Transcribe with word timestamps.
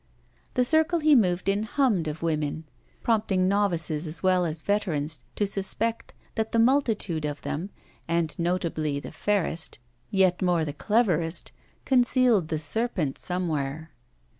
The 0.55 0.65
circle 0.65 0.97
he 0.97 1.13
moved 1.13 1.47
in 1.47 1.61
hummed 1.61 2.07
of 2.07 2.23
women, 2.23 2.63
prompting 3.03 3.47
novices 3.47 4.07
as 4.07 4.23
well 4.23 4.45
as 4.45 4.63
veterans 4.63 5.23
to 5.35 5.45
suspect 5.45 6.15
that 6.33 6.53
the 6.53 6.57
multitude 6.57 7.23
of 7.23 7.43
them, 7.43 7.69
and 8.07 8.33
notably 8.39 8.99
the 8.99 9.11
fairest, 9.11 9.77
yet 10.09 10.41
more 10.41 10.65
the 10.65 10.73
cleverest, 10.73 11.51
concealed 11.85 12.47
the 12.47 12.57
serpent 12.57 13.19
somewhere. 13.19 13.91